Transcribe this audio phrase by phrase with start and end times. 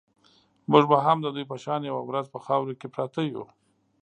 [0.71, 3.45] موږ به هم د دوی په شان یوه ورځ په خاورو کې پراته یو.